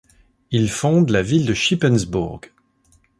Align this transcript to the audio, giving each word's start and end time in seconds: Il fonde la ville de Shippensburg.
Il 0.49 0.71
fonde 0.71 1.11
la 1.11 1.21
ville 1.21 1.45
de 1.45 1.53
Shippensburg. 1.53 2.41